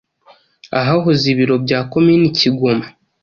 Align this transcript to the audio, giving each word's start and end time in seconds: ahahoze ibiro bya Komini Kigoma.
ahahoze 0.79 1.23
ibiro 1.33 1.55
bya 1.65 1.79
Komini 1.91 2.27
Kigoma. 2.37 2.85